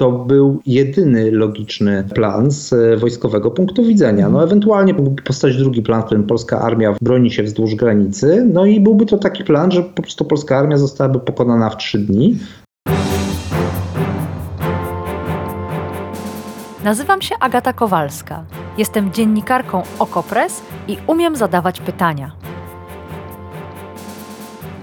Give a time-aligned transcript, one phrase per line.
[0.00, 4.28] to był jedyny logiczny plan z e, wojskowego punktu widzenia.
[4.28, 8.66] No ewentualnie mógłby powstać drugi plan, w którym polska armia broni się wzdłuż granicy, no
[8.66, 12.38] i byłby to taki plan, że po prostu polska armia zostałaby pokonana w trzy dni.
[16.84, 18.44] Nazywam się Agata Kowalska.
[18.78, 22.32] Jestem dziennikarką Okopres i umiem zadawać pytania.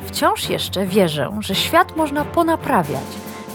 [0.06, 3.27] Wciąż jeszcze wierzę, że świat można ponaprawiać,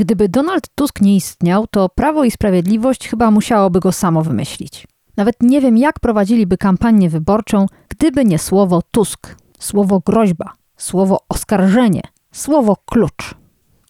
[0.00, 4.86] Gdyby Donald Tusk nie istniał, to Prawo i Sprawiedliwość chyba musiałoby go samo wymyślić.
[5.16, 12.02] Nawet nie wiem, jak prowadziliby kampanię wyborczą, gdyby nie słowo Tusk, słowo groźba, słowo oskarżenie,
[12.32, 13.34] słowo klucz.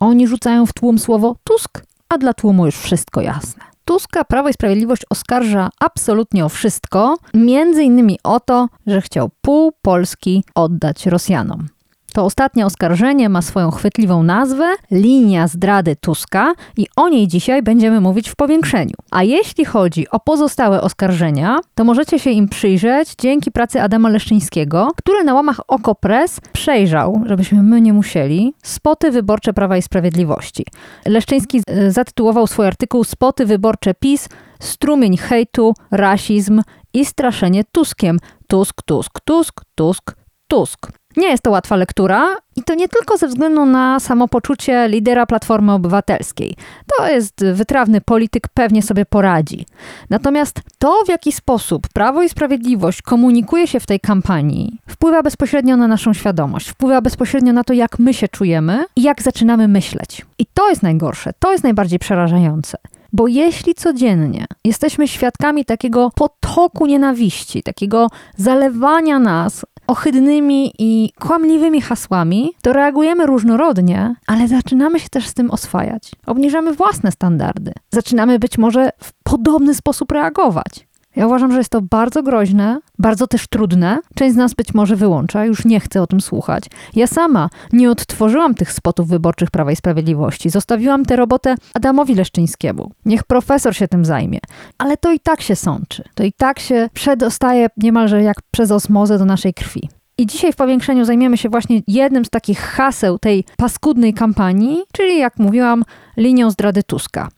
[0.01, 3.65] Oni rzucają w tłum słowo Tusk, a dla tłumu już wszystko jasne.
[3.85, 9.73] Tuska Prawo i Sprawiedliwość oskarża absolutnie o wszystko, między innymi o to, że chciał pół
[9.83, 11.69] Polski oddać Rosjanom.
[12.13, 18.01] To ostatnie oskarżenie ma swoją chwytliwą nazwę linia zdrady Tuska i o niej dzisiaj będziemy
[18.01, 18.95] mówić w powiększeniu.
[19.11, 24.89] A jeśli chodzi o pozostałe oskarżenia, to możecie się im przyjrzeć dzięki pracy Adama Leszczyńskiego,
[24.97, 30.67] który na łamach Okopres przejrzał, żebyśmy my nie musieli, spoty wyborcze Prawa i Sprawiedliwości.
[31.07, 34.29] Leszczyński e, zatytułował swój artykuł Spoty wyborcze PiS,
[34.61, 36.63] strumień hejtu, rasizm
[36.95, 38.19] i straszenie Tuskiem.
[38.49, 40.17] Tusk, Tusk, Tusk, Tusk,
[40.49, 41.00] Tusk.
[41.17, 45.73] Nie jest to łatwa lektura i to nie tylko ze względu na samopoczucie lidera Platformy
[45.73, 46.55] Obywatelskiej.
[46.97, 49.67] To jest wytrawny polityk, pewnie sobie poradzi.
[50.11, 55.77] Natomiast to, w jaki sposób Prawo i Sprawiedliwość komunikuje się w tej kampanii, wpływa bezpośrednio
[55.77, 60.27] na naszą świadomość, wpływa bezpośrednio na to, jak my się czujemy i jak zaczynamy myśleć.
[60.39, 62.79] I to jest najgorsze, to jest najbardziej przerażające.
[63.13, 72.53] Bo jeśli codziennie jesteśmy świadkami takiego potoku nienawiści, takiego zalewania nas ohydnymi i kłamliwymi hasłami,
[72.63, 76.11] to reagujemy różnorodnie, ale zaczynamy się też z tym oswajać.
[76.27, 77.73] Obniżamy własne standardy.
[77.91, 80.90] Zaczynamy być może w podobny sposób reagować.
[81.17, 83.99] Ja uważam, że jest to bardzo groźne, bardzo też trudne.
[84.15, 86.65] Część z nas być może wyłącza, już nie chce o tym słuchać.
[86.95, 90.51] Ja sama nie odtworzyłam tych spotów wyborczych Prawa i Sprawiedliwości.
[90.51, 92.91] Zostawiłam tę robotę Adamowi Leszczyńskiemu.
[93.05, 94.39] Niech profesor się tym zajmie.
[94.79, 96.05] Ale to i tak się sączy.
[96.15, 99.89] To i tak się przedostaje niemalże jak przez osmozę do naszej krwi.
[100.19, 105.19] I dzisiaj w powiększeniu zajmiemy się właśnie jednym z takich haseł tej paskudnej kampanii, czyli
[105.19, 105.85] jak mówiłam,
[106.17, 107.29] linią zdrady Tuska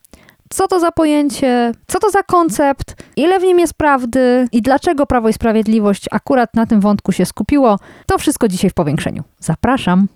[0.53, 5.05] co to za pojęcie, co to za koncept, ile w nim jest prawdy i dlaczego
[5.05, 9.23] Prawo i Sprawiedliwość akurat na tym wątku się skupiło, to wszystko dzisiaj w powiększeniu.
[9.39, 10.07] Zapraszam.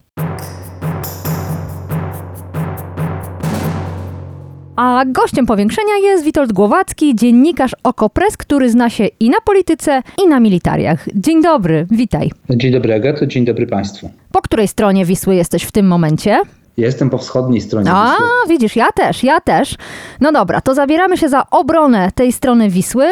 [4.76, 10.28] A gościem powiększenia jest Witold Głowacki, dziennikarz Okopres, który zna się i na polityce, i
[10.28, 11.06] na militariach.
[11.16, 12.32] Dzień dobry, witaj.
[12.50, 14.10] Dzień dobry Agato, dzień dobry Państwu.
[14.32, 16.42] Po której stronie Wisły jesteś w tym momencie?
[16.78, 18.26] Jestem po wschodniej stronie A, Wisły.
[18.50, 19.76] widzisz, ja też, ja też.
[20.22, 23.06] No dobra, to zabieramy się za obronę tej strony Wisły.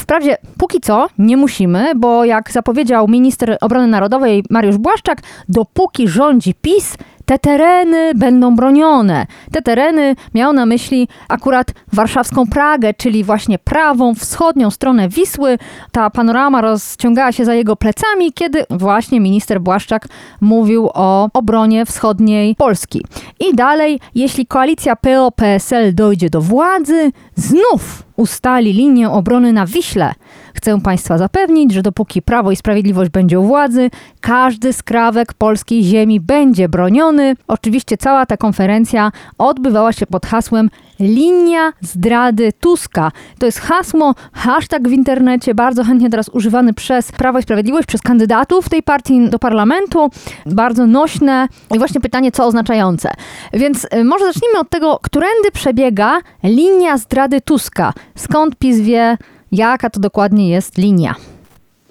[0.00, 6.54] Wprawdzie póki co nie musimy, bo jak zapowiedział minister obrony narodowej Mariusz Błaszczak, dopóki rządzi
[6.62, 9.26] PiS, te tereny będą bronione.
[9.52, 15.58] Te tereny miał na myśli akurat warszawską Pragę, czyli właśnie prawą, wschodnią stronę Wisły.
[15.92, 20.08] Ta panorama rozciągała się za jego plecami, kiedy właśnie minister Błaszczak
[20.40, 23.04] mówił o obronie wschodniej Polski.
[23.40, 30.12] I dalej, jeśli koalicja PO-PSL dojdzie do władzy, znów ustali linię obrony na Wiśle.
[30.54, 36.20] Chcę Państwa zapewnić, że dopóki Prawo i Sprawiedliwość będzie u władzy, każdy skrawek polskiej ziemi
[36.20, 37.36] będzie broniony.
[37.48, 43.12] Oczywiście cała ta konferencja odbywała się pod hasłem Linia zdrady Tuska.
[43.38, 48.02] To jest hasło, hashtag w internecie, bardzo chętnie teraz używany przez Prawo i Sprawiedliwość, przez
[48.02, 50.10] kandydatów tej partii do parlamentu.
[50.46, 53.10] Bardzo nośne i właśnie pytanie, co oznaczające.
[53.52, 57.92] Więc y, może zacznijmy od tego, którędy przebiega linia zdrady Tuska.
[58.14, 59.18] Skąd PiS wie,
[59.52, 61.14] jaka to dokładnie jest linia?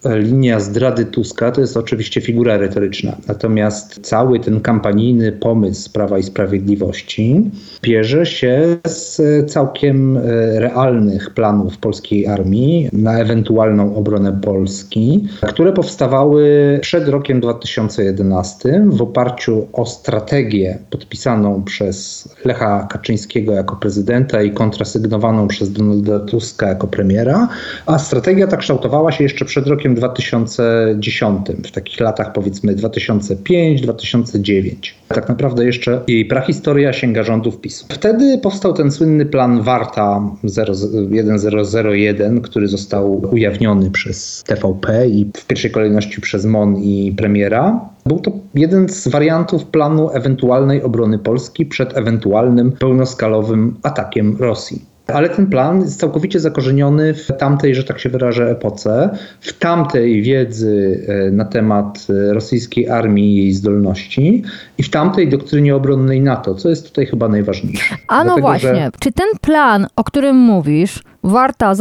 [0.06, 3.18] Linia zdrady Tuska to jest oczywiście figura retoryczna.
[3.28, 7.52] Natomiast cały ten kampanijny pomysł Prawa i Sprawiedliwości
[7.82, 9.22] bierze się z
[9.52, 10.18] całkiem
[10.56, 19.68] realnych planów polskiej armii na ewentualną obronę Polski, które powstawały przed rokiem 2011 w oparciu
[19.74, 27.48] o strategię podpisaną przez Lecha Kaczyńskiego jako prezydenta i kontrasygnowaną przez Donalda Tuska jako premiera,
[27.86, 34.76] a strategia ta kształtowała się jeszcze przed rokiem 2010, w takich latach powiedzmy 2005-2009.
[35.08, 37.86] Tak naprawdę jeszcze jej prahistoria sięga rządów PiSu.
[37.90, 45.72] Wtedy powstał ten słynny plan Warta 1001, który został ujawniony przez TVP i w pierwszej
[45.72, 47.90] kolejności przez MON i premiera.
[48.06, 54.93] Był to jeden z wariantów planu ewentualnej obrony Polski przed ewentualnym pełnoskalowym atakiem Rosji.
[55.08, 59.10] Ale ten plan jest całkowicie zakorzeniony w tamtej, że tak się wyrażę, epoce,
[59.42, 64.44] w tamtej wiedzy e, na temat e, rosyjskiej armii i jej zdolności
[64.78, 67.96] i w tamtej doktrynie obronnej NATO, co jest tutaj chyba najważniejsze.
[68.08, 68.92] A no Dlatego, właśnie, że...
[69.00, 71.74] czy ten plan, o którym mówisz, Warta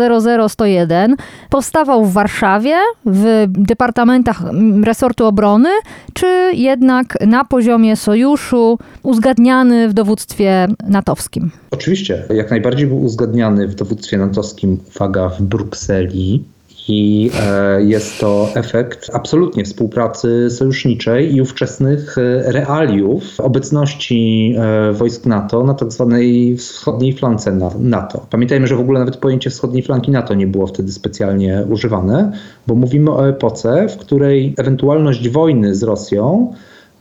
[0.59, 1.17] 001
[1.51, 4.43] powstawał w Warszawie, w departamentach
[4.85, 5.69] resortu obrony,
[6.13, 11.51] czy jednak na poziomie sojuszu uzgadniany w dowództwie natowskim?
[11.71, 16.45] Oczywiście, jak najbardziej był uzgadniany w dowództwie natowskim, uwaga, w Brukseli.
[16.89, 25.27] I e, jest to efekt absolutnie współpracy sojuszniczej i ówczesnych e, realiów obecności e, wojsk
[25.27, 28.27] NATO na tak zwanej wschodniej flance NATO.
[28.31, 32.33] Pamiętajmy, że w ogóle nawet pojęcie wschodniej flanki NATO nie było wtedy specjalnie używane,
[32.67, 36.53] bo mówimy o epoce, w której ewentualność wojny z Rosją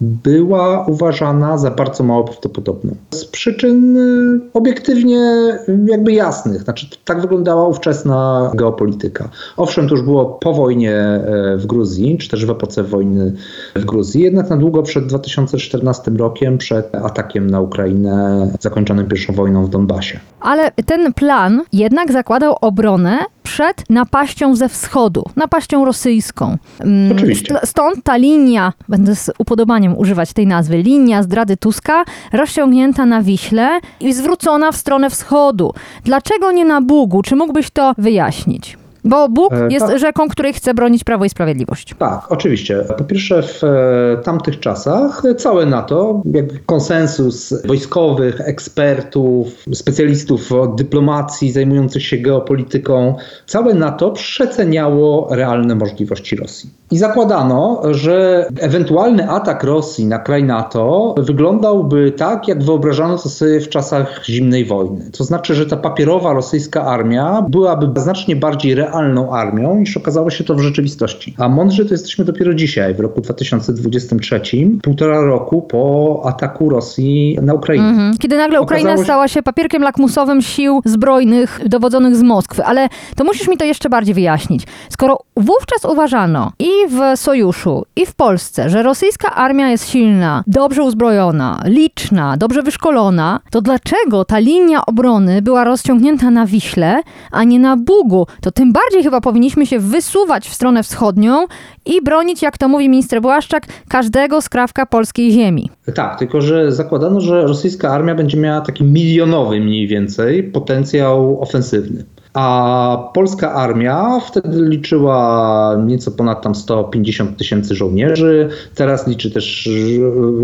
[0.01, 2.95] była uważana za bardzo mało prawdopodobną.
[3.11, 6.61] Z przyczyn y, obiektywnie jakby jasnych.
[6.61, 9.29] Znaczy, tak wyglądała ówczesna geopolityka.
[9.57, 13.33] Owszem, to już było po wojnie e, w Gruzji, czy też w epoce wojny
[13.75, 19.65] w Gruzji, jednak na długo przed 2014 rokiem, przed atakiem na Ukrainę zakończonym pierwszą wojną
[19.65, 20.19] w Donbasie.
[20.39, 23.19] Ale ten plan jednak zakładał obronę
[23.51, 26.57] przed napaścią ze wschodu, napaścią rosyjską.
[26.79, 27.55] Mm, Oczywiście.
[27.63, 32.03] Stąd ta linia, będę z upodobaniem używać tej nazwy, linia zdrady Tuska,
[32.33, 35.73] rozciągnięta na Wiśle i zwrócona w stronę wschodu.
[36.03, 37.21] Dlaczego nie na Bugu?
[37.21, 38.77] Czy mógłbyś to wyjaśnić?
[39.03, 39.99] Bo Bóg e, jest tak.
[39.99, 41.95] rzeką, której chce bronić Prawo i Sprawiedliwość.
[41.97, 42.85] Tak, oczywiście.
[42.97, 51.51] Po pierwsze, w e, tamtych czasach całe NATO, jakby konsensus wojskowych, ekspertów, specjalistów od dyplomacji
[51.51, 53.15] zajmujących się geopolityką,
[53.45, 56.69] całe NATO przeceniało realne możliwości Rosji.
[56.91, 63.59] I zakładano, że ewentualny atak Rosji na kraj NATO wyglądałby tak, jak wyobrażano to sobie
[63.59, 65.09] w czasach zimnej wojny.
[65.17, 70.43] To znaczy, że ta papierowa rosyjska armia byłaby znacznie bardziej realną armią, niż okazało się
[70.43, 71.35] to w rzeczywistości.
[71.37, 74.41] A mądrze to jesteśmy dopiero dzisiaj, w roku 2023,
[74.83, 77.89] półtora roku po ataku Rosji na Ukrainę.
[77.89, 78.17] Mhm.
[78.17, 79.03] Kiedy nagle Ukraina się...
[79.03, 82.65] stała się papierkiem lakmusowym sił zbrojnych dowodzonych z Moskwy.
[82.65, 84.63] Ale to musisz mi to jeszcze bardziej wyjaśnić.
[84.89, 90.83] Skoro wówczas uważano i w sojuszu, i w Polsce, że rosyjska armia jest silna, dobrze
[90.83, 97.01] uzbrojona, liczna, dobrze wyszkolona, to dlaczego ta linia obrony była rozciągnięta na Wiśle,
[97.31, 98.27] a nie na Bugu?
[98.41, 101.45] To tym bardziej chyba powinniśmy się wysuwać w stronę wschodnią
[101.85, 105.69] i bronić, jak to mówi minister Błaszczak, każdego skrawka polskiej ziemi.
[105.95, 112.03] Tak, tylko że zakładano, że rosyjska armia będzie miała taki milionowy mniej więcej potencjał ofensywny.
[112.33, 119.69] A polska armia wtedy liczyła nieco ponad tam 150 tysięcy żołnierzy, teraz liczy też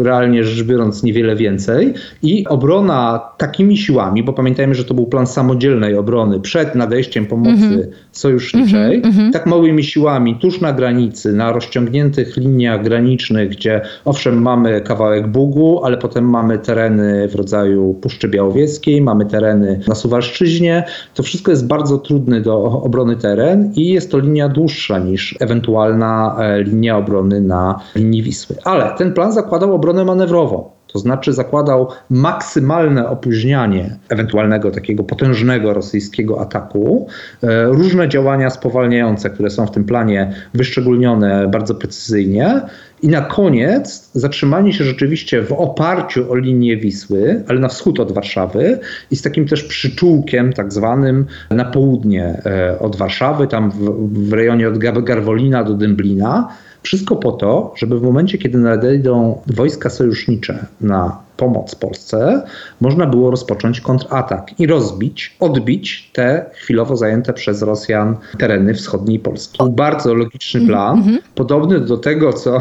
[0.04, 1.94] realnie rzecz biorąc niewiele więcej.
[2.24, 7.66] I obrona takimi siłami, bo pamiętajmy, że to był plan samodzielnej obrony przed nadejściem pomocy
[7.66, 7.88] mm -hmm.
[8.12, 9.34] sojuszniczej, mm -hmm.
[9.34, 15.84] tak małymi siłami tuż na granicy, na rozciągniętych liniach granicznych, gdzie owszem mamy kawałek Bugu,
[15.84, 20.84] ale potem mamy tereny w rodzaju Puszczy Białowieskiej, mamy tereny na Suwalszczyźnie,
[21.14, 25.36] to wszystko jest bardzo bardzo trudny do obrony teren i jest to linia dłuższa niż
[25.40, 28.56] ewentualna e, linia obrony na linii Wisły.
[28.64, 30.77] Ale ten plan zakładał obronę manewrową.
[30.98, 37.08] To znaczy zakładał maksymalne opóźnianie ewentualnego takiego potężnego rosyjskiego ataku,
[37.44, 42.62] e, różne działania spowalniające, które są w tym planie wyszczególnione bardzo precyzyjnie,
[43.02, 48.12] i na koniec zatrzymanie się rzeczywiście w oparciu o linię Wisły, ale na wschód od
[48.12, 48.80] Warszawy
[49.12, 54.34] i z takim też przyczółkiem tak zwanym na południe e, od Warszawy, tam w, w
[54.34, 56.48] rejonie od Garwolina do Dęblina.
[56.84, 62.44] Wszystko po to, żeby w momencie, kiedy nadejdą wojska sojusznicze na pomoc Polsce,
[62.82, 69.58] można było rozpocząć kontratak i rozbić, odbić te chwilowo zajęte przez Rosjan tereny wschodniej Polski.
[69.58, 71.04] Był bardzo logiczny plan,
[71.36, 72.60] podobny do tego, co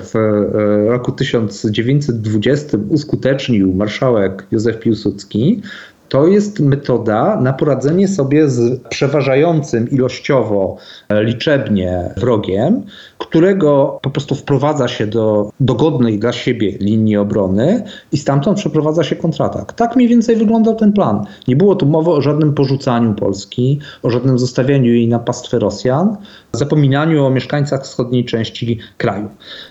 [0.00, 0.14] w
[0.88, 5.62] roku 1920 uskutecznił marszałek Józef Piłsudski.
[6.08, 10.76] To jest metoda na poradzenie sobie z przeważającym ilościowo,
[11.10, 12.82] liczebnie wrogiem,
[13.18, 17.82] którego po prostu wprowadza się do dogodnej dla siebie linii obrony
[18.12, 19.72] i stamtąd przeprowadza się kontratak.
[19.72, 21.24] Tak mniej więcej wyglądał ten plan.
[21.48, 26.16] Nie było tu mowy o żadnym porzucaniu Polski, o żadnym zostawianiu jej na pastwę Rosjan,
[26.52, 29.28] zapominaniu o mieszkańcach wschodniej części kraju.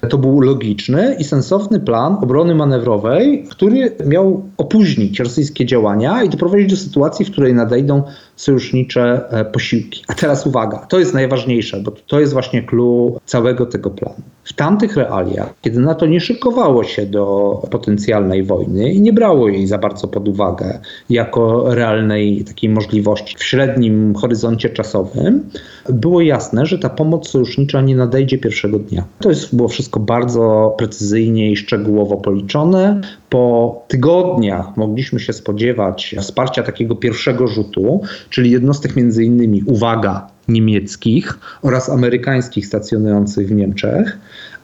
[0.10, 6.70] To był logiczny i sensowny plan obrony manewrowej, który miał opóźnić rosyjskie działania i doprowadzić
[6.70, 8.04] do sytuacji, w której nadejdą
[8.36, 10.04] sojusznicze posiłki.
[10.08, 14.22] A teraz uwaga, to jest najważniejsze, bo to jest właśnie clue całego tego planu.
[14.44, 19.68] W tamtych realiach, kiedy NATO nie szykowało się do potencjalnej wojny i nie brało jej
[19.68, 25.50] za bardzo pod uwagę jako realnej takiej możliwości w średnim horyzoncie czasowym,
[25.90, 29.04] było jasne, że ta pomoc sojusznicza nie nadejdzie pierwszego dnia.
[29.20, 33.02] To jest, było wszystko bardzo precyzyjnie i szczegółowo policzone.
[33.30, 41.90] Po tygodniach mogliśmy się spodziewać wsparcia takiego pierwszego rzutu, czyli jednostek innymi, uwaga, niemieckich oraz
[41.90, 44.18] amerykańskich stacjonujących w Niemczech.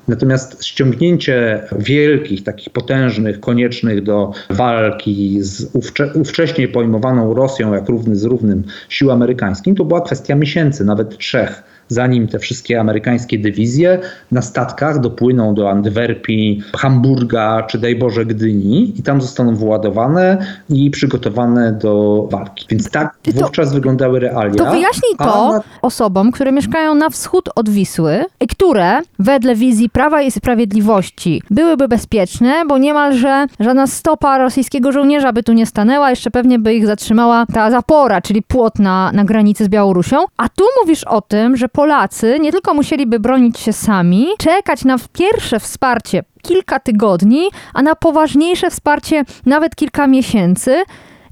[0.07, 8.15] Natomiast ściągnięcie wielkich, takich potężnych, koniecznych do walki z ówcze, ówcześnie pojmowaną Rosją jak równy
[8.15, 13.99] z równym sił amerykańskim, to była kwestia miesięcy, nawet trzech zanim te wszystkie amerykańskie dywizje
[14.31, 20.37] na statkach dopłyną do Antwerpii, Hamburga czy daj Boże Gdyni i tam zostaną wyładowane
[20.69, 22.65] i przygotowane do walki.
[22.69, 24.55] Więc tak to, wówczas wyglądały realia.
[24.55, 25.61] To wyjaśnij to na...
[25.81, 31.87] osobom, które mieszkają na wschód od Wisły i które wedle wizji Prawa i Sprawiedliwości byłyby
[31.87, 36.87] bezpieczne, bo niemalże żadna stopa rosyjskiego żołnierza by tu nie stanęła, jeszcze pewnie by ich
[36.87, 40.17] zatrzymała ta zapora, czyli płot na, na granicy z Białorusią.
[40.37, 44.95] A tu mówisz o tym, że Polacy nie tylko musieliby bronić się sami, czekać na
[45.13, 50.83] pierwsze wsparcie kilka tygodni, a na poważniejsze wsparcie nawet kilka miesięcy.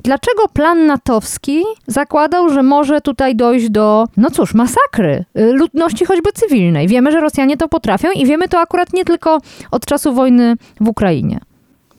[0.04, 6.88] Dlaczego plan natowski zakładał, że może tutaj dojść do, no cóż, masakry ludności choćby cywilnej?
[6.88, 9.38] Wiemy, że Rosjanie to potrafią i wiemy to akurat nie tylko
[9.72, 11.40] od czasu wojny w Ukrainie.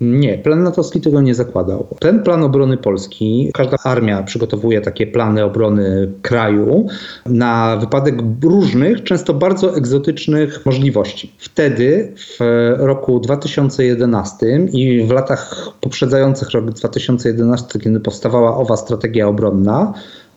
[0.01, 1.87] Nie, plan natowski tego nie zakładał.
[1.99, 6.87] Ten plan obrony Polski, każda armia przygotowuje takie plany obrony kraju
[7.27, 11.33] na wypadek różnych, często bardzo egzotycznych możliwości.
[11.39, 12.39] Wtedy, w
[12.79, 19.95] roku 2011 i w latach poprzedzających rok 2011, kiedy powstawała owa strategia obronna,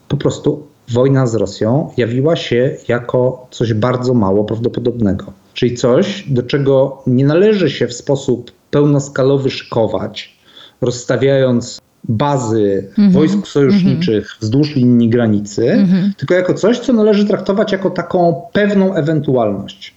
[0.07, 5.25] po prostu wojna z Rosją jawiła się jako coś bardzo mało prawdopodobnego.
[5.53, 10.37] Czyli coś, do czego nie należy się w sposób pełnoskalowy szykować,
[10.81, 13.13] rozstawiając bazy mm -hmm.
[13.13, 14.41] wojsk sojuszniczych mm -hmm.
[14.41, 16.15] wzdłuż linii granicy, mm -hmm.
[16.17, 19.95] tylko jako coś, co należy traktować jako taką pewną ewentualność.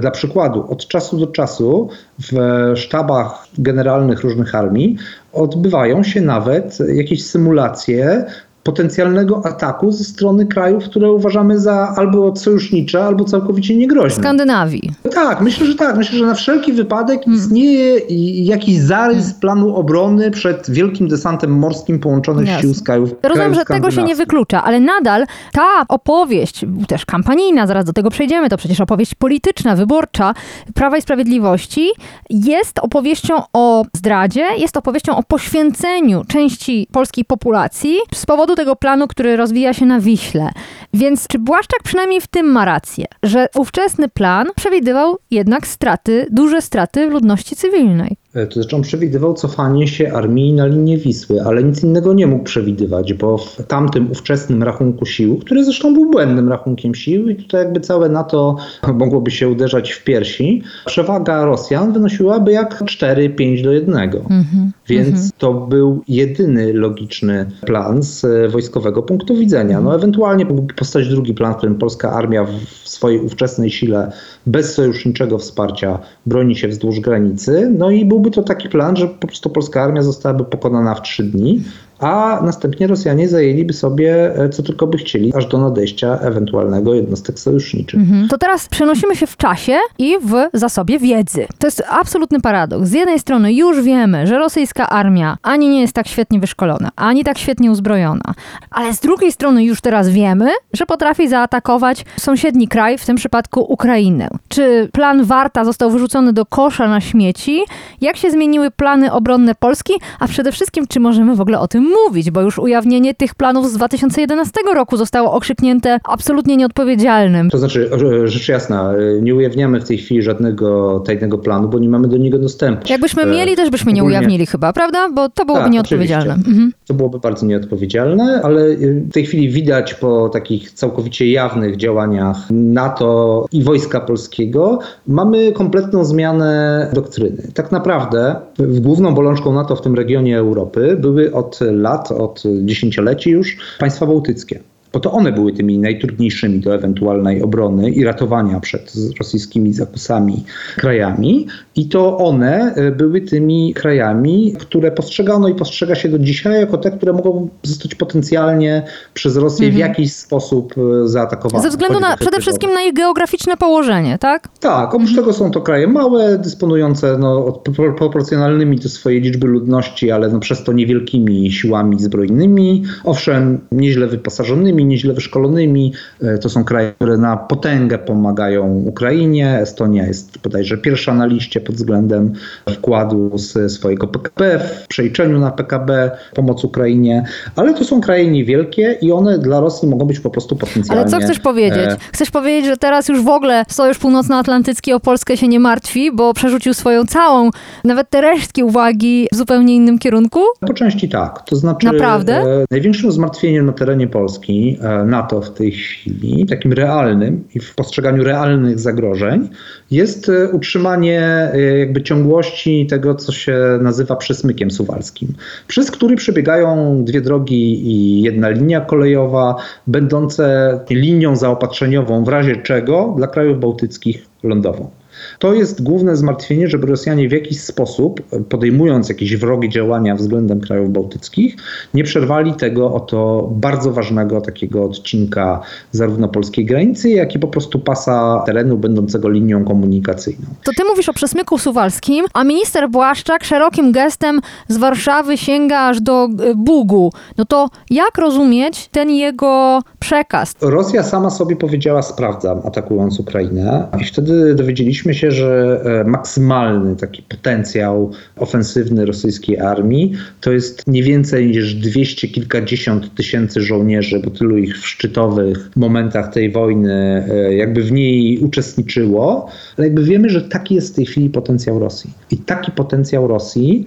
[0.00, 2.32] Dla przykładu, od czasu do czasu w
[2.74, 4.96] sztabach generalnych różnych armii
[5.32, 8.24] odbywają się nawet jakieś symulacje
[8.66, 14.22] potencjalnego ataku ze strony krajów, które uważamy za albo sojusznicze, albo całkowicie niegroźne.
[14.22, 14.92] Skandynawii.
[15.14, 15.96] Tak, myślę, że tak.
[15.96, 17.42] Myślę, że na wszelki wypadek hmm.
[17.42, 17.98] istnieje
[18.44, 19.40] jakiś zarys hmm.
[19.40, 22.62] planu obrony przed wielkim desantem morskim połączonych Jasne.
[22.62, 27.66] sił z krajów Rozumiem, że tego się nie wyklucza, ale nadal ta opowieść, też kampanijna,
[27.66, 30.34] zaraz do tego przejdziemy, to przecież opowieść polityczna, wyborcza
[30.74, 31.88] Prawa i Sprawiedliwości
[32.30, 39.08] jest opowieścią o zdradzie, jest opowieścią o poświęceniu części polskiej populacji z powodu tego planu,
[39.08, 40.50] który rozwija się na Wiśle.
[40.94, 46.62] Więc czy Błaszczak przynajmniej w tym ma rację, że ówczesny plan przewidywał jednak straty, duże
[46.62, 48.16] straty ludności cywilnej?
[48.50, 52.44] To znaczy on przewidywał cofanie się armii na linię Wisły, ale nic innego nie mógł
[52.44, 57.64] przewidywać, bo w tamtym ówczesnym rachunku sił, który zresztą był błędnym rachunkiem sił i tutaj
[57.64, 58.56] jakby całe NATO
[58.98, 63.94] mogłoby się uderzać w piersi, przewaga Rosjan wynosiłaby jak 4-5 do 1.
[63.94, 64.72] Mhm.
[64.88, 65.30] Więc mhm.
[65.38, 69.80] to był jedyny logiczny plan z wojskowego punktu widzenia.
[69.80, 74.12] No ewentualnie mógłby powstać drugi plan, w którym polska armia w swojej ówczesnej sile
[74.46, 79.26] bez sojuszniczego wsparcia broni się wzdłuż granicy, no i byłby to taki plan, że po
[79.26, 81.64] prostu polska armia zostałaby pokonana w trzy dni
[81.98, 87.38] a następnie Rosjanie zajęliby sobie e, co tylko by chcieli, aż do nadejścia ewentualnego jednostek
[87.38, 88.00] sojuszniczych.
[88.00, 88.28] Mhm.
[88.28, 91.46] To teraz przenosimy się w czasie i w zasobie wiedzy.
[91.58, 92.88] To jest absolutny paradoks.
[92.88, 97.24] Z jednej strony już wiemy, że rosyjska armia ani nie jest tak świetnie wyszkolona, ani
[97.24, 98.34] tak świetnie uzbrojona,
[98.70, 103.60] ale z drugiej strony już teraz wiemy, że potrafi zaatakować sąsiedni kraj, w tym przypadku
[103.72, 104.28] Ukrainę.
[104.48, 107.62] Czy plan Warta został wyrzucony do kosza na śmieci?
[108.00, 109.92] Jak się zmieniły plany obronne Polski?
[110.20, 112.30] A przede wszystkim, czy możemy w ogóle o tym mówić?
[112.30, 117.50] Bo już ujawnienie tych planów z 2011 roku zostało okrzyknięte absolutnie nieodpowiedzialnym.
[117.50, 117.90] To znaczy,
[118.24, 122.16] rzecz jasna, e, nie ujawniamy w tej chwili żadnego tajnego planu, bo nie mamy do
[122.16, 122.86] niego dostępu.
[122.88, 125.08] Jakbyśmy E, mieli, też byśmy nie ujawnili chyba, prawda?
[125.14, 126.34] Bo to byłoby Tak, nieodpowiedzialne.
[126.34, 126.72] Mhm.
[126.86, 132.36] To byłoby bardzo nieodpowiedzialne, ale y, w tej chwili widać po takich całkowicie jawnych działaniach
[132.50, 137.42] NATO i Wojska Polskiego, mamy kompletną zmianę doktryny.
[137.54, 143.56] Tak naprawdę główną bolączką NATO w tym regionie Europy były od lat, od dziesięcioleci już
[143.78, 144.60] państwa bałtyckie.
[144.96, 150.44] Bo to one były tymi najtrudniejszymi do ewentualnej obrony i ratowania przed rosyjskimi zakusami
[150.76, 151.46] krajami.
[151.76, 156.78] I to one e, były tymi krajami, które postrzegano i postrzega się do dzisiaj jako
[156.78, 158.82] te, które mogą zostać potencjalnie
[159.14, 161.62] przez Rosję w jakiś sposób e, zaatakowane.
[161.62, 164.48] Ze względu na przede wszystkim na ich geograficzne położenie, tak?
[164.60, 167.52] tak, oprócz tego są to kraje małe, dysponujące no,
[167.96, 172.82] proporcjonalnymi do swojej liczby ludności, ale no, przez to niewielkimi siłami zbrojnymi.
[173.04, 175.92] Owszem, nieźle wyposażonymi, nieźle wyszkolonymi.
[176.22, 179.58] E, To są kraje, które na potęgę pomagają Ukrainie.
[179.60, 182.32] Estonia jest bodajże pierwsza na liście pod względem
[182.70, 187.24] wkładu z swojego PKB w przeliczeniu na PKB pomoc Ukrainie.
[187.56, 191.02] Ale to są kraje niewielkie i one dla Rosji mogą być po prostu potencjalnie.
[191.02, 191.78] Ale co chcesz powiedzieć?
[191.78, 196.12] e, Chcesz powiedzieć, że teraz już w ogóle Sojusz Północnoatlantycki o Polskę się nie martwi,
[196.12, 197.50] bo przerzucił swoją całą,
[197.84, 200.40] nawet te resztki uwagi w zupełnie innym kierunku?
[200.60, 201.42] Po części tak.
[201.42, 202.36] To znaczy, Naprawdę?
[202.36, 207.74] E, największym zmartwieniem na terenie Polski e, NATO w tej chwili, takim realnym i w
[207.74, 209.48] postrzeganiu realnych zagrożeń,
[209.90, 215.34] jest e, utrzymanie e, jakby ciągłości tego, co się nazywa przesmykiem suwalskim,
[215.66, 219.56] przez który przebiegają dwie drogi i jedna linia kolejowa,
[219.86, 224.90] będące linią zaopatrzeniową w razie czego dla krajów bałtyckich lądową.
[225.38, 230.92] To jest główne zmartwienie, żeby Rosjanie w jakiś sposób, podejmując jakieś wrogie działania względem krajów
[230.92, 231.56] bałtyckich,
[231.94, 235.60] nie przerwali tego oto bardzo ważnego takiego odcinka
[235.92, 240.46] zarówno polskiej granicy, jak i po prostu pasa terenu będącego linią komunikacyjną.
[240.64, 246.00] To ty mówisz o przesmyku suwalskim, a minister Błaszczak szerokim gestem z Warszawy sięga aż
[246.00, 247.12] do e, Bugu.
[247.38, 250.54] No to jak rozumieć ten jego przekaz?
[250.60, 257.22] Rosja sama sobie powiedziała sprawdzam, atakując Ukrainę i wtedy dowiedzieliśmy się, że e, maksymalny taki
[257.22, 264.58] potencjał ofensywny rosyjskiej armii to jest nie więcej niż dwieście kilkadziesiąt tysięcy żołnierzy, bo tylu
[264.58, 270.42] ich w szczytowych momentach tej wojny e, jakby w niej uczestniczyło, ale jakby wiemy, że
[270.42, 272.10] taki jest w tej chwili potencjał Rosji.
[272.30, 273.86] I taki potencjał Rosji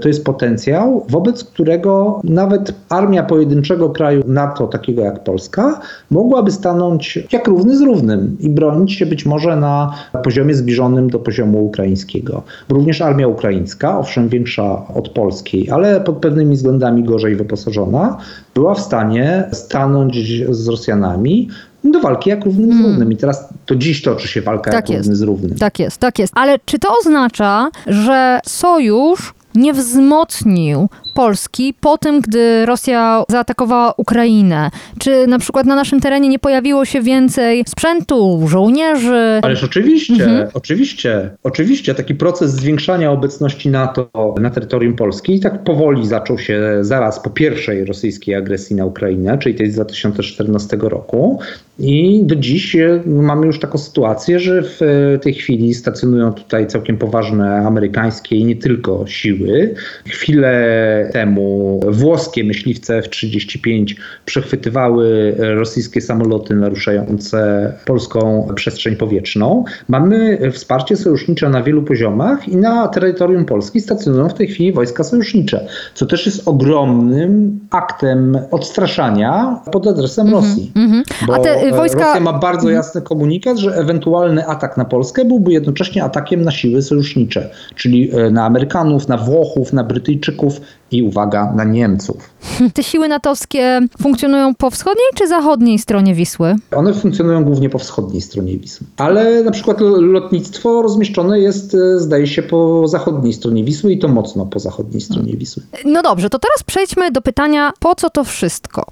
[0.00, 7.18] to jest potencjał, wobec którego nawet armia pojedynczego kraju NATO, takiego jak Polska, mogłaby stanąć
[7.32, 12.42] jak równy z równym i bronić się być może na poziomie zbliżonym do poziomu ukraińskiego.
[12.68, 18.16] Również armia ukraińska, owszem większa od polskiej, ale pod pewnymi względami gorzej wyposażona,
[18.54, 21.48] była w stanie stanąć z Rosjanami
[21.84, 23.12] do walki jak równy z równym.
[23.12, 25.00] I teraz to dziś toczy się walka Tak jak jest.
[25.00, 25.58] równy z równym.
[25.58, 26.32] Tak jest, tak jest.
[26.36, 34.70] Ale czy to oznacza, że sojusz nie wzmocnił Polski po tym, gdy Rosja zaatakowała Ukrainę?
[34.98, 39.40] Czy na przykład na naszym terenie nie pojawiło się więcej sprzętu, żołnierzy?
[39.42, 40.48] Ależ oczywiście, Mhm.
[40.54, 44.08] oczywiście, oczywiście taki proces zwiększania obecności NATO
[44.40, 49.54] na terytorium Polski tak powoli zaczął się zaraz po pierwszej rosyjskiej agresji na Ukrainę, czyli
[49.54, 51.38] tej z 2014 roku.
[51.78, 56.66] I do dziś e, mamy już taką sytuację, że w e, tej chwili stacjonują tutaj
[56.66, 59.74] całkiem poważne amerykańskie i nie tylko siły.
[60.06, 69.64] Chwilę temu włoskie myśliwce F-35 przechwytywały rosyjskie samoloty naruszające polską przestrzeń powietrzną.
[69.88, 75.04] Mamy wsparcie sojusznicze na wielu poziomach i na terytorium Polski stacjonują w tej chwili wojska
[75.04, 80.72] sojusznicze, co też jest ogromnym aktem odstraszania pod adresem Rosji.
[80.74, 81.02] Mhm.
[81.26, 81.98] Bo A te y, e, wojska...
[81.98, 82.14] Mhm.
[82.14, 86.82] Rosja ma bardzo jasny komunikat, że ewentualny atak na Polskę byłby jednocześnie atakiem na siły
[86.82, 90.60] sojusznicze, czyli e, na Amerykanów, na Włochów, na Brytyjczyków
[90.94, 92.30] i uwaga na Niemców.
[92.74, 96.56] Te siły natowskie funkcjonują po wschodniej czy zachodniej stronie Wisły?
[96.76, 98.86] One funkcjonują głównie po wschodniej stronie Wisły.
[98.96, 104.08] Ale na przykład lotnictwo rozmieszczone jest, e, zdaje się, po zachodniej stronie Wisły i to
[104.08, 105.62] mocno po zachodniej stronie Wisły.
[105.84, 108.86] No dobrze, to teraz przejdźmy do pytania, po co to wszystko?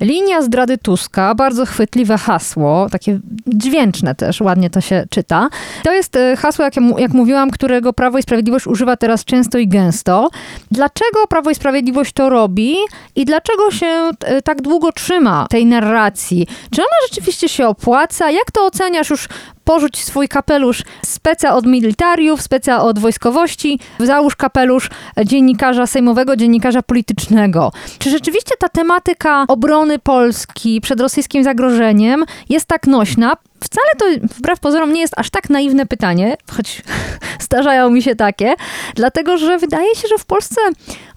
[0.00, 5.48] Linia zdrady Tuska, bardzo chwytliwe hasło, takie dźwięczne też, ładnie to się czyta.
[5.84, 9.68] To jest e, hasło, jak, jak mówiłam, którego Prawo i Sprawiedliwość używa teraz często i
[9.68, 10.30] gęsto.
[10.70, 12.76] Dlaczego Prawo i Sprawiedliwość to robi
[13.16, 16.46] i dlaczego się e, tak długo trzyma tej narracji?
[16.70, 18.30] Czy ona rzeczywiście się opłaca?
[18.30, 19.28] Jak to oceniasz już
[19.68, 24.90] porzuć swój kapelusz speca od militariów, speca od wojskowości, załóż kapelusz
[25.24, 27.72] dziennikarza sejmowego, dziennikarza politycznego.
[27.98, 33.36] Czy rzeczywiście ta tematyka obrony Polski przed rosyjskim zagrożeniem jest tak nośna?
[33.60, 36.82] Wcale to wbrew pozorom nie jest aż tak naiwne pytanie, choć
[37.46, 38.54] zdarzają mi się takie,
[38.94, 40.60] dlatego że wydaje się, że w Polsce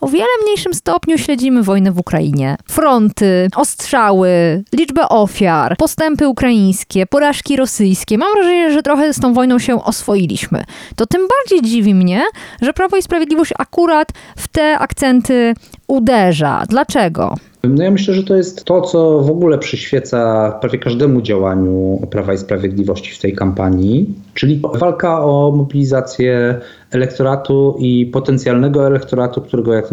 [0.01, 2.55] o wiele mniejszym stopniu śledzimy wojnę w Ukrainie.
[2.67, 8.17] Fronty, ostrzały, liczbę ofiar, postępy ukraińskie, porażki rosyjskie.
[8.17, 10.63] Mam wrażenie, że trochę z tą wojną się oswoiliśmy.
[10.95, 12.21] To tym bardziej dziwi mnie,
[12.61, 15.53] że Prawo i Sprawiedliwość akurat w te akcenty
[15.87, 16.63] uderza.
[16.69, 17.35] Dlaczego?
[17.63, 22.33] No ja myślę, że to jest to, co w ogóle przyświeca prawie każdemu działaniu Prawa
[22.33, 26.59] i Sprawiedliwości w tej kampanii, czyli walka o mobilizację
[26.91, 29.89] elektoratu i potencjalnego elektoratu, którego jak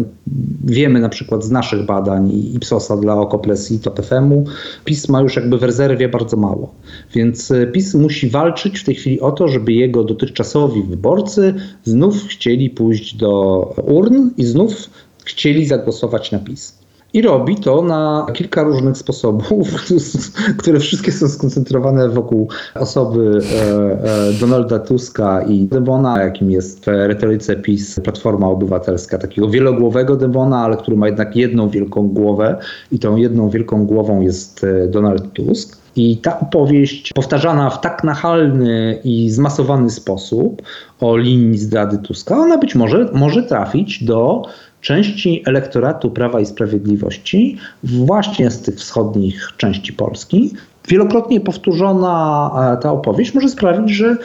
[0.63, 4.45] wiemy na przykład z naszych badań i Ipsosa dla Okopres i TOPFM-u,
[4.85, 6.73] PiS ma już jakby w rezerwie bardzo mało.
[7.15, 12.27] Więc e, PiS musi walczyć w tej chwili o to, żeby jego dotychczasowi wyborcy znów
[12.27, 14.89] chcieli pójść do urn i znów
[15.25, 16.79] chcieli zagłosować na PiS.
[17.13, 19.67] I robi to na kilka różnych sposobów,
[20.59, 26.87] które wszystkie są skoncentrowane wokół osoby e, e, Donalda Tuska i demona, jakim jest w
[26.87, 32.57] retoryce PiS Platforma Obywatelska, takiego wielogłowego demona, ale który ma jednak jedną wielką głowę
[32.91, 35.79] i tą jedną wielką głową jest e, Donald Tusk.
[35.95, 40.61] I ta opowieść powtarzana w tak nachalny i zmasowany sposób
[40.99, 44.43] o linii zdrady Tuska, ona być może może trafić do
[44.81, 50.53] części elektoratu Prawa i Sprawiedliwości, właśnie z tych wschodnich części Polski.
[50.87, 54.17] Wielokrotnie powtórzona e, ta opowieść może sprawić, że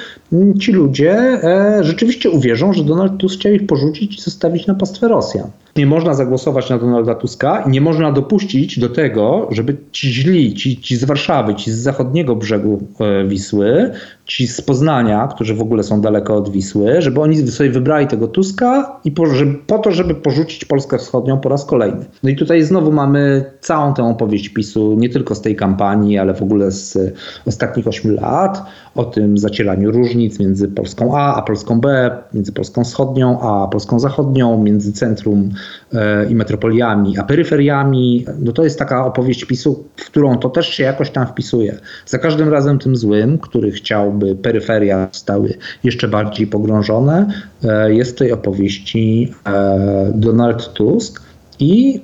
[0.60, 5.08] ci ludzie e, rzeczywiście uwierzą, że Donald Tusk chciał ich porzucić i zostawić na pastwę
[5.08, 10.12] Rosjan nie można zagłosować na Donalda Tuska i nie można dopuścić do tego, żeby ci
[10.12, 13.90] źli, ci, ci z Warszawy, ci z zachodniego brzegu e, Wisły,
[14.26, 18.28] ci z Poznania, którzy w ogóle są daleko od Wisły, żeby oni sobie wybrali tego
[18.28, 22.04] Tuska i po, żeby, po to, żeby porzucić Polskę Wschodnią po raz kolejny.
[22.22, 26.34] No i tutaj znowu mamy całą tę opowieść PiSu, nie tylko z tej kampanii, ale
[26.34, 26.98] w ogóle z
[27.46, 28.62] ostatnich ośmiu lat,
[28.94, 34.00] o tym zacieraniu różnic między Polską A a Polską B, między Polską Wschodnią a Polską
[34.00, 35.50] Zachodnią, między centrum
[35.92, 38.26] e, i metropoliami, a peryferiami.
[38.38, 41.78] No to jest taka opowieść PiSu, w którą to też się jakoś tam wpisuje.
[42.06, 45.54] Za każdym razem tym złym, który chciałby peryferia stały
[45.84, 47.26] jeszcze bardziej pogrążone,
[47.64, 51.22] e, jest w tej opowieści e, Donald Tusk
[51.58, 52.00] i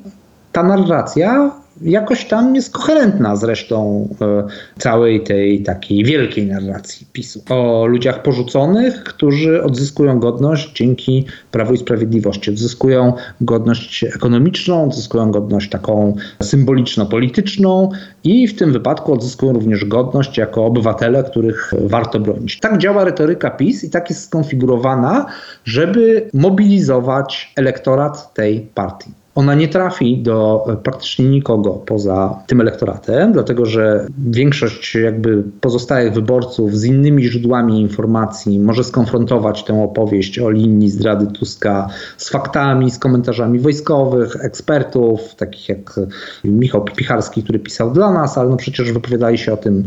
[0.53, 4.45] ta narracja jakoś tam jest koherentna z resztą e,
[4.79, 7.43] całej tej takiej wielkiej narracji PiSu.
[7.51, 12.51] O ludziach porzuconych, którzy odzyskują godność dzięki Prawu i Sprawiedliwości.
[12.51, 17.89] Odzyskują godność ekonomiczną, odzyskują godność taką symboliczno-polityczną
[18.25, 22.59] i w tym wypadku odzyskują również godność jako obywatele, których warto bronić.
[22.59, 25.27] Tak działa retoryka PiS i tak jest skonfigurowana,
[25.65, 33.33] żeby mobilizować elektorat tej partii ona nie trafi do e, praktycznie nikogo poza tym elektoratem,
[33.33, 40.51] dlatego że większość jakby pozostałych wyborców z innymi źródłami informacji może skonfrontować tę opowieść o
[40.51, 46.01] linii zdrady Tuska z faktami, z komentarzami wojskowych, ekspertów, takich jak
[46.45, 49.85] Michał Picharski, który pisał dla nas, ale no przecież wypowiadali się o tym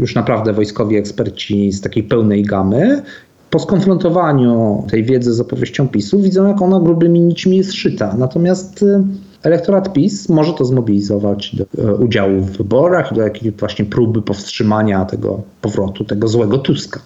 [0.00, 3.02] już naprawdę wojskowi eksperci z takiej pełnej gamy
[3.56, 8.14] po skonfrontowaniu tej wiedzy z opowieścią PiSu widzą, jak ona grubymi nićmi jest szyta.
[8.18, 9.04] Natomiast y,
[9.42, 15.04] elektorat PiS może to zmobilizować do y, udziału w wyborach, do jakiejś właśnie próby powstrzymania
[15.04, 17.00] tego powrotu, tego złego Tuska.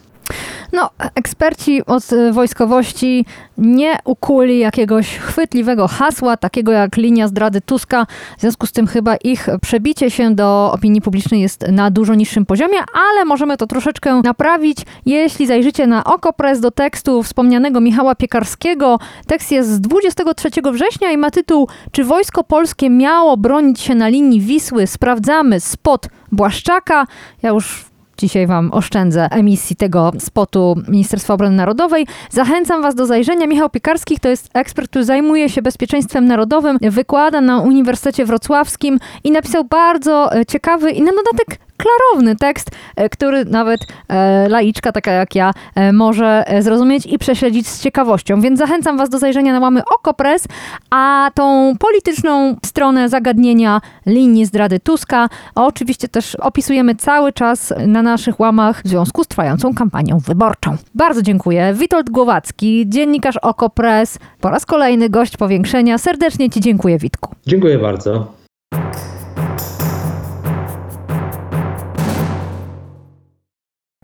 [0.73, 3.25] No, eksperci od y, wojskowości
[3.59, 8.07] nie ukuli jakiegoś chwytliwego hasła, takiego jak linia zdrady Tuska.
[8.39, 12.47] W związku z tym chyba ich przebicie się do opinii publicznej jest na dużo niższym
[12.47, 18.99] poziomie, ale możemy to troszeczkę naprawić, jeśli zajrzycie na okopres do tekstu wspomnianego Michała Piekarskiego.
[19.27, 24.09] Tekst jest z 23 września i ma tytuł Czy wojsko polskie miało bronić się na
[24.09, 24.87] linii Wisły?
[24.87, 27.07] Sprawdzamy spod Błaszczaka.
[27.43, 27.90] Ja już
[28.21, 32.07] Dzisiaj Wam oszczędzę emisji tego spotu Ministerstwa Obrony Narodowej.
[32.31, 33.47] Zachęcam Was do zajrzenia.
[33.47, 39.31] Michał Piekarski to jest ekspert, który zajmuje się bezpieczeństwem narodowym, wykłada na Uniwersytecie Wrocławskim i
[39.31, 45.13] napisał bardzo e, ciekawy i na dodatek klarowny tekst, e, który nawet e, laiczka taka
[45.13, 48.41] jak ja e, może zrozumieć i prześledzić z ciekawością.
[48.41, 50.49] Więc zachęcam Was do zajrzenia na łamy Okopres,
[50.91, 58.41] a tą polityczną stronę zagadnienia linii zdrady Tuska oczywiście też opisujemy cały czas na naszych
[58.41, 60.77] łamach w związku z trwającą kampanią wyborczą.
[60.95, 61.75] Bardzo dziękuję.
[61.75, 65.99] Witold Głowacki, dziennikarz Okopres, po raz kolejny gość powiększenia.
[65.99, 67.35] Serdecznie Ci dziękuję, Witku.
[67.47, 68.40] Dziękuję bardzo.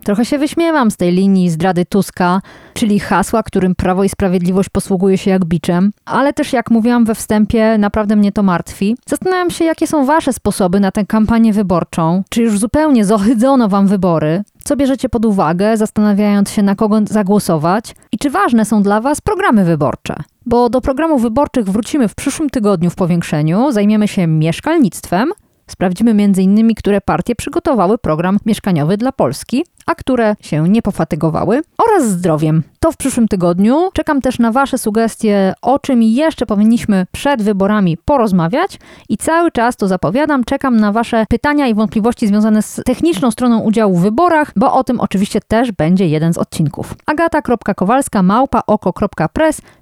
[0.07, 2.41] Trochę się wyśmiewam z tej linii zdrady Tuska,
[2.73, 7.15] czyli hasła, którym Prawo i Sprawiedliwość posługuje się jak biczem, ale też jak mówiłam we
[7.15, 8.97] wstępie, naprawdę mnie to martwi.
[9.05, 12.23] Zastanawiam się, jakie są wasze sposoby na tę kampanię wyborczą.
[12.29, 14.43] Czy już zupełnie zohydzono wam wybory?
[14.63, 17.95] Co bierzecie pod uwagę, zastanawiając się, na kogo zagłosować?
[18.11, 20.15] I czy ważne są dla was programy wyborcze?
[20.45, 25.31] Bo do programów wyborczych wrócimy w przyszłym tygodniu w powiększeniu, zajmiemy się mieszkalnictwem,
[25.67, 32.09] Sprawdzimy m.in., które partie przygotowały program mieszkaniowy dla Polski, a które się nie pofatygowały, oraz
[32.09, 32.63] zdrowiem.
[32.79, 33.89] To w przyszłym tygodniu.
[33.93, 39.75] Czekam też na Wasze sugestie, o czym jeszcze powinniśmy przed wyborami porozmawiać i cały czas
[39.75, 40.43] to zapowiadam.
[40.43, 44.83] Czekam na Wasze pytania i wątpliwości związane z techniczną stroną udziału w wyborach, bo o
[44.83, 46.95] tym oczywiście też będzie jeden z odcinków.
[47.05, 48.61] agata.kowalska małpa.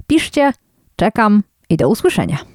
[0.08, 0.54] Piszcie,
[0.95, 2.55] czekam i do usłyszenia.